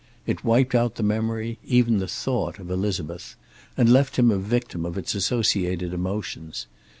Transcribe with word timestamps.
It 0.25 0.43
wiped 0.43 0.73
out 0.73 0.95
the 0.95 1.03
memory, 1.03 1.59
even 1.63 1.99
the 1.99 2.07
thought, 2.07 2.57
of 2.57 2.71
Elizabeth, 2.71 3.35
and 3.77 3.87
left 3.87 4.17
him 4.17 4.31
a 4.31 4.39
victim 4.39 4.83
of 4.83 4.97
its 4.97 5.13
associated 5.13 5.93
emotions. 5.93 6.65